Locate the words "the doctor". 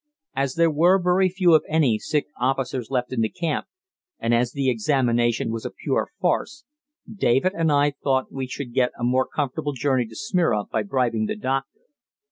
11.27-11.81